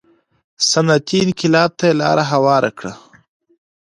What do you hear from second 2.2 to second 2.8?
هواره